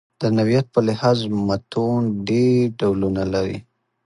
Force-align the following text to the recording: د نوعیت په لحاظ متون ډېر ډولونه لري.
د 0.21 0.23
نوعیت 0.35 0.65
په 0.73 0.79
لحاظ 0.87 1.19
متون 1.47 2.01
ډېر 2.27 2.59
ډولونه 2.79 3.23
لري. 3.33 3.57